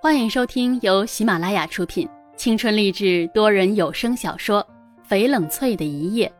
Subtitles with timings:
[0.00, 4.64] 欢迎收听由喜马拉雅出品、青春励志多人有声小说
[5.10, 6.32] 《翡冷翠的一夜》，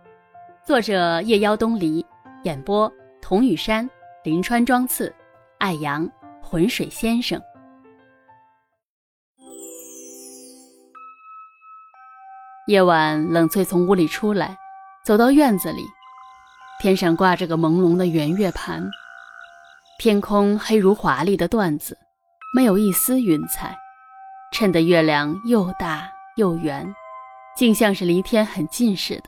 [0.66, 2.06] 作者夜妖东篱，
[2.44, 2.90] 演播
[3.21, 3.88] 童雨山、
[4.22, 5.12] 林川、庄次、
[5.58, 6.08] 爱阳、
[6.40, 7.42] 浑水先生。
[12.69, 14.56] 夜晚，冷翠从屋里出来，
[15.04, 15.83] 走到院子里，
[16.80, 18.88] 天上挂着个朦胧的圆月盘，
[19.98, 21.98] 天空黑如华丽的缎子。
[22.51, 23.77] 没有一丝云彩，
[24.52, 26.95] 衬得月亮又大又圆，
[27.55, 29.24] 竟像是离天很近似的，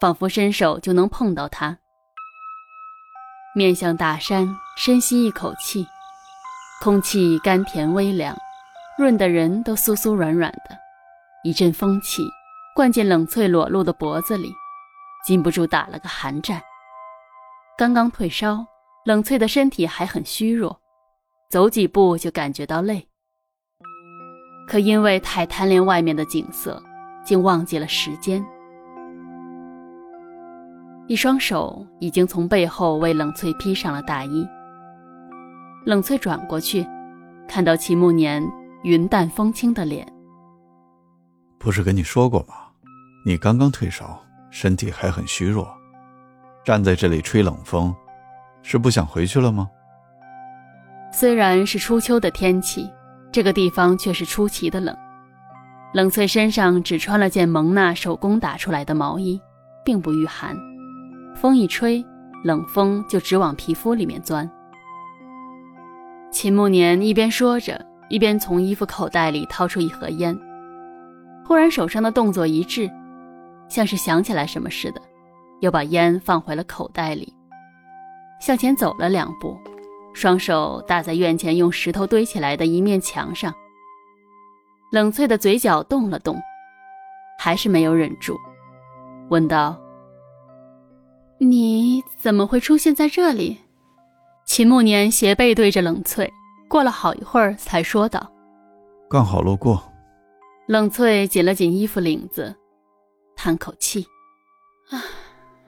[0.00, 1.78] 仿佛伸手就能碰到它。
[3.54, 5.86] 面向大山，深吸一口气，
[6.82, 8.36] 空气甘甜微凉，
[8.98, 10.76] 润得人都酥酥软软的。
[11.44, 12.28] 一阵风气
[12.74, 14.52] 灌进冷翠裸露的脖子里，
[15.24, 16.60] 禁不住打了个寒战。
[17.78, 18.66] 刚刚退烧，
[19.04, 20.80] 冷翠的身体还很虚弱。
[21.48, 23.06] 走几步就感觉到累，
[24.66, 26.82] 可因为太贪恋外面的景色，
[27.24, 28.44] 竟忘记了时间。
[31.06, 34.46] 一双手已经从背后为冷翠披上了大衣。
[35.84, 36.84] 冷翠转过去，
[37.46, 38.42] 看到齐慕年
[38.82, 40.04] 云淡风轻的脸。
[41.60, 42.54] 不是跟你说过吗？
[43.24, 45.72] 你刚刚退烧，身体还很虚弱，
[46.64, 47.94] 站在这里吹冷风，
[48.62, 49.70] 是不想回去了吗？
[51.18, 52.86] 虽然是初秋的天气，
[53.32, 54.94] 这个地方却是出奇的冷。
[55.94, 59.40] 冷翠身上只穿了件蒙娜手工打出来的毛衣，
[59.82, 60.54] 并不御寒。
[61.34, 62.04] 风一吹，
[62.44, 64.46] 冷风就直往皮肤里面钻。
[66.30, 70.38] 秦慕年一边说着，一边从衣服口袋里掏出一盒烟，
[71.46, 72.90] 忽然手上的动作一滞，
[73.70, 75.00] 像是想起来什么似的，
[75.62, 77.32] 又把烟放回了口袋里，
[78.38, 79.58] 向前走了两步。
[80.16, 83.52] 双手搭在院前用石头堆起来的一面墙上，
[84.90, 86.40] 冷翠的嘴角动了动，
[87.38, 88.34] 还是没有忍住，
[89.28, 89.78] 问道
[91.38, 93.58] ：“你怎么会出现在这里？”
[94.46, 96.32] 秦慕年斜背对着冷翠，
[96.66, 98.32] 过了好一会儿才说道
[99.10, 99.92] ：“刚好路过。”
[100.66, 102.56] 冷翠紧了紧衣服领子，
[103.36, 104.02] 叹口气
[104.88, 104.96] ：“啊，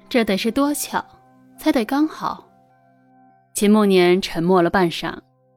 [0.09, 1.05] 这得是多巧，
[1.59, 2.43] 才得刚好。”
[3.59, 5.13] 秦慕年沉默了半晌，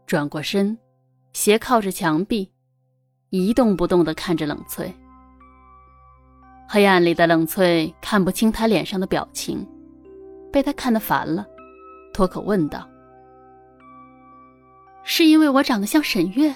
[0.07, 0.75] 转过身，
[1.33, 2.51] 斜靠着墙壁，
[3.29, 4.91] 一动不动地看着冷翠。
[6.67, 9.63] 黑暗里的冷翠看不清他脸上的表情，
[10.51, 11.45] 被他看得烦了，
[12.11, 12.89] 脱口问道
[15.05, 16.55] ：“是因为我长得像沈月？”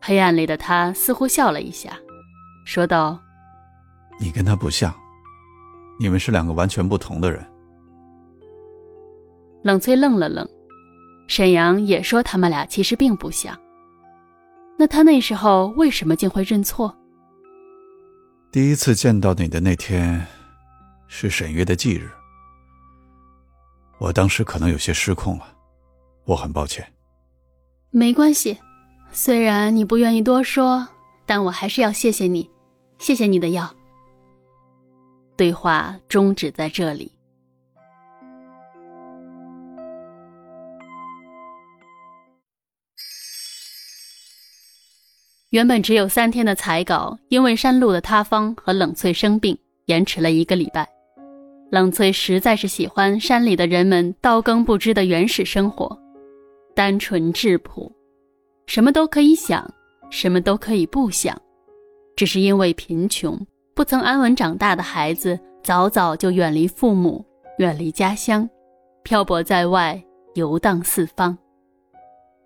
[0.00, 1.90] 黑暗里的他似乎笑了一下，
[2.64, 3.20] 说道
[4.18, 4.90] ：“你跟他不像，
[6.00, 7.46] 你们是两个完全不同的人。”
[9.62, 10.48] 冷翠愣了愣，
[11.28, 13.58] 沈阳也说他们俩其实并不像。
[14.78, 16.92] 那他那时候为什么竟会认错？
[18.50, 20.26] 第一次见到你的那天，
[21.06, 22.10] 是沈月的忌日。
[23.98, 25.46] 我当时可能有些失控了，
[26.24, 26.84] 我很抱歉。
[27.90, 28.58] 没关系，
[29.12, 30.88] 虽然你不愿意多说，
[31.24, 32.50] 但我还是要谢谢你，
[32.98, 33.72] 谢谢你的药。
[35.36, 37.11] 对话终止在这里。
[45.52, 49.54] 原本只有三天的彩稿，因为山路的塌方和冷翠生病，
[49.84, 50.88] 延迟了一个礼拜。
[51.70, 55.94] 冷翠实在是喜欢山里的人们刀耕不织的原始生活，
[56.74, 57.92] 单纯质朴，
[58.66, 59.70] 什么都可以想，
[60.08, 61.38] 什么都可以不想。
[62.16, 63.38] 只是因为贫穷，
[63.74, 67.22] 不曾安稳长大的孩子，早早就远离父母，
[67.58, 68.48] 远离家乡，
[69.02, 70.02] 漂泊在外，
[70.32, 71.36] 游荡四方。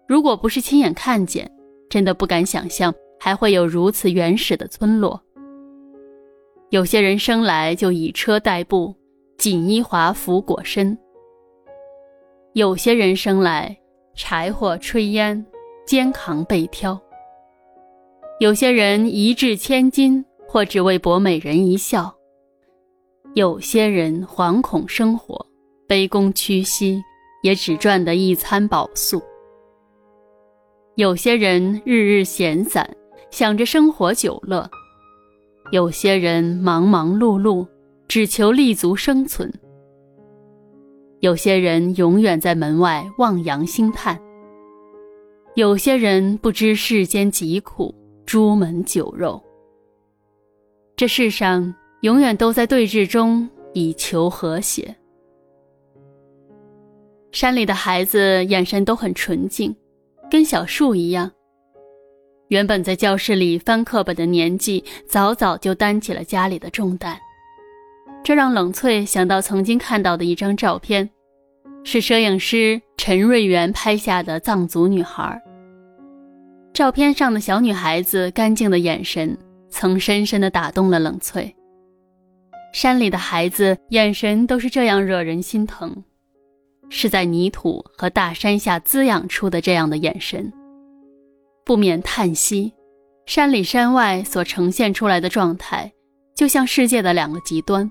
[0.08, 1.48] 如果不是亲眼看见，
[1.88, 5.20] 真的不敢想象还会有如此原始的村落。
[6.70, 8.94] 有些人生来就以车代步，
[9.38, 10.96] 锦衣华服裹身；
[12.54, 13.76] 有些人生来
[14.14, 15.46] 柴火炊烟，
[15.86, 16.98] 肩扛背挑；
[18.40, 22.12] 有些人一掷千金，或只为博美人一笑；
[23.34, 25.46] 有些人惶恐生活，
[25.88, 27.00] 卑躬屈膝，
[27.42, 29.22] 也只赚得一餐饱宿。
[30.96, 32.88] 有些人日日闲散，
[33.30, 34.66] 想着生活久乐；
[35.70, 37.66] 有些人忙忙碌碌，
[38.08, 39.46] 只求立足生存；
[41.20, 44.16] 有些人永远在门外望洋兴叹；
[45.54, 47.94] 有些人不知世间疾苦，
[48.24, 49.38] 朱门酒肉。
[50.96, 54.96] 这世上永远都在对峙中以求和谐。
[57.32, 59.76] 山里的孩子眼神都很纯净。
[60.30, 61.30] 跟小树一样，
[62.48, 67.16] 原本在教室里翻课本的年纪，早早就担起了家里的重担。
[68.24, 71.08] 这让冷翠想到曾经看到的一张照片，
[71.84, 75.40] 是摄影师陈瑞元拍下的藏族女孩。
[76.74, 79.38] 照片上的小女孩子干净的眼神，
[79.70, 81.54] 曾深深地打动了冷翠。
[82.72, 86.04] 山里的孩子眼神都是这样惹人心疼，
[86.88, 90.52] 是在泥土和大山下滋养出的这样的眼神，
[91.64, 92.72] 不免叹息：
[93.26, 95.92] 山里山外所呈现出来的状态，
[96.34, 97.90] 就像世界的两个极端。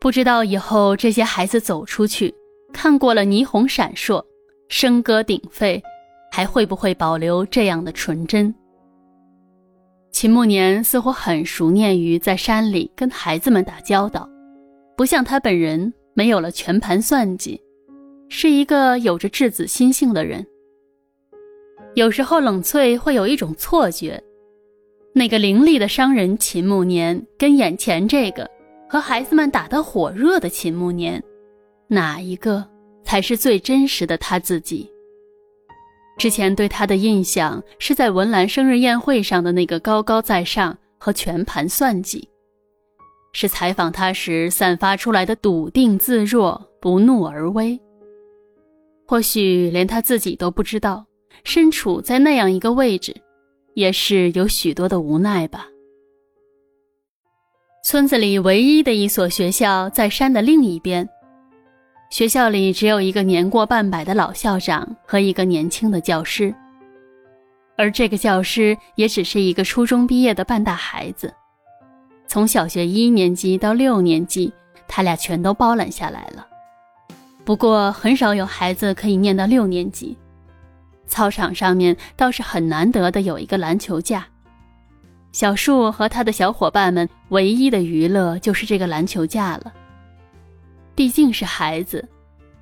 [0.00, 2.32] 不知道以后这些孩子走出去，
[2.72, 4.22] 看过了霓虹闪烁、
[4.68, 5.82] 笙歌鼎沸，
[6.30, 8.54] 还会不会保留这样的纯真？
[10.12, 14.28] 秦慕年似乎很熟练于在山里跟孩子们打交道，
[14.96, 17.60] 不像他本人没有了全盘算计，
[18.28, 20.46] 是一个有着稚子心性的人。
[21.94, 24.22] 有时候冷翠会有一种错觉，
[25.14, 28.50] 那个伶俐的商人秦慕年跟眼前这个
[28.88, 31.22] 和孩子们打得火热的秦慕年，
[31.86, 32.66] 哪一个
[33.04, 34.90] 才是最真实的他自己？
[36.18, 42.28] 之前对他的印象是在文兰生日宴会上的那个高高在上和全盘算计，
[43.32, 47.80] 是采访他时散发出来的笃定自若、不怒而威。
[49.14, 51.06] 或许连他自己都不知道，
[51.44, 53.14] 身处在那样一个位置，
[53.74, 55.68] 也是有许多的无奈吧。
[57.84, 61.08] 村子里唯一的一所学校在山的另一边。
[62.10, 66.52] 学校里只有一个年过半百的老校长和一个年轻的教师，
[67.76, 71.32] 而这个教师也只是一个初中毕业的半大孩子，
[72.26, 74.52] 从小学一年级到六年级，
[74.88, 76.48] 他俩全都包揽下来了。
[77.44, 80.16] 不过很少有孩子可以念到六年级。
[81.06, 84.26] 操场上面倒是很难得的有一个篮球架，
[85.32, 89.72] 小树和他的小伙伴们唯一的娱乐就是这个篮球架了。
[90.94, 92.08] 毕竟是孩子，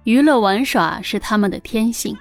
[0.02, 2.17] 娱乐玩耍是他们的天性。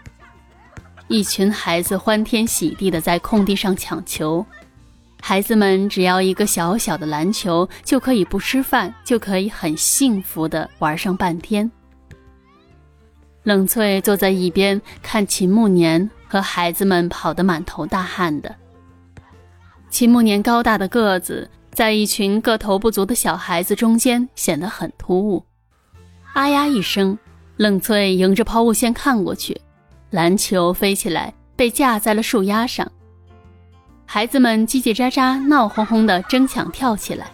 [1.07, 4.45] 一群孩子欢天喜地的在空地上抢球，
[5.19, 11.69] 孩子们只要一个小小的篮球，就可以不吃饭，就可以很幸福的玩上半天。
[13.43, 18.55] 冷翠坐在一边看秦慕年和孩子们跑得满头大汗的。
[19.89, 25.43] 秦慕年高大的个子，在一群个头不足的小孩子中间显得很突兀。
[26.33, 27.17] 啊呀一声，
[27.57, 29.59] 冷翠迎着抛物线看过去，
[30.11, 32.89] 篮球飞起来，被架在了树丫上。
[34.05, 37.27] 孩子们叽叽喳喳、闹哄哄地争抢跳起来。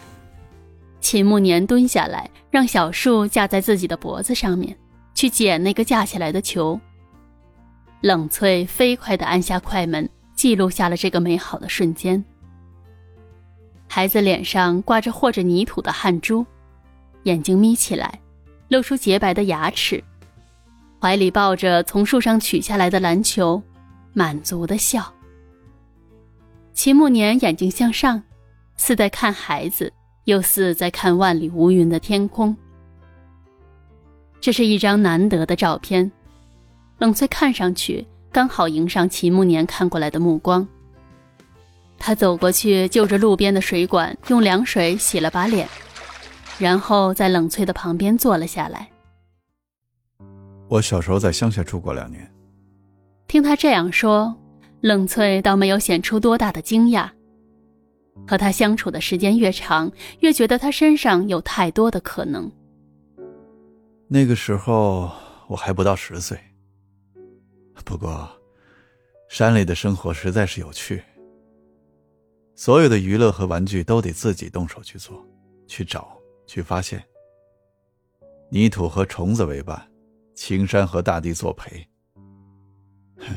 [1.01, 4.75] 秦慕年蹲下来，让小树架在自己的脖子上面，
[5.17, 6.79] 去捡那个架起来的球。
[8.01, 12.23] 冷翠飞快地按下快门，记录下了这个美好的瞬间。
[13.87, 16.45] 孩子脸上挂着和着泥土的汗珠，
[17.23, 18.19] 眼睛眯起来。
[18.67, 20.03] 露出洁白的牙齿，
[21.01, 23.63] 怀里抱着从树上取下来的篮球，
[24.13, 25.11] 满足的笑。
[26.73, 28.21] 秦慕年眼睛向上，
[28.75, 29.91] 似在看孩子，
[30.25, 32.55] 又似在看万里无云的天空。
[34.47, 36.09] 这是一张难得的照片，
[36.99, 40.65] 冷翠看上去刚好迎上秦慕年看过来的目光。
[41.97, 45.67] 他走过去，就着路边的水管，用凉水洗了把脸。
[46.57, 48.87] 然后在冷翠的旁边坐了下来。
[50.69, 52.25] 我小时候在乡下住过两年。
[53.27, 54.33] 听他这样说，
[54.79, 57.09] 冷翠倒没有显出多大的惊讶。
[58.25, 62.49] 和他相处的时间越长，越觉得他身上有太多的可能。
[64.07, 65.11] 那个时候
[65.47, 66.39] 我还不到十岁。
[67.83, 68.29] 不过，
[69.29, 71.03] 山里的生活实在是有趣。
[72.55, 75.25] 所有的娱乐和玩具都得自己动手去做，
[75.67, 76.15] 去找。
[76.47, 77.03] 去发现，
[78.49, 79.85] 泥土和虫子为伴，
[80.33, 81.85] 青山和大地作陪。
[83.17, 83.35] 哼，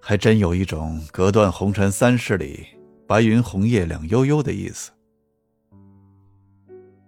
[0.00, 2.66] 还真有一种“隔断红尘三十里，
[3.06, 4.90] 白云红叶两悠悠”的意思。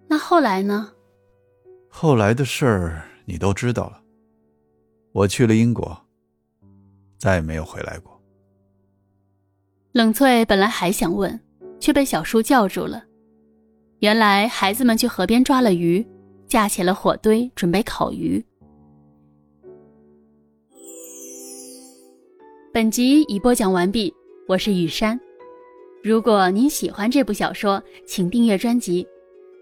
[0.07, 0.93] 那后来呢？
[1.95, 4.01] 后来的事儿你都知道了。
[5.11, 5.95] 我去了英国，
[7.19, 8.19] 再也没有回来过。
[9.91, 11.39] 冷翠本来还想问，
[11.79, 13.05] 却被小叔叫住了。
[13.99, 16.05] 原来孩子们去河边抓了鱼，
[16.47, 18.43] 架起了火堆，准备烤鱼。
[22.73, 24.11] 本集已播讲完毕，
[24.47, 25.17] 我是雨山。
[26.03, 29.07] 如果您喜欢这部小说，请订阅专辑，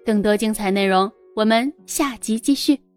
[0.05, 1.11] 更多精彩内容
[1.41, 2.90] 我们下集继续。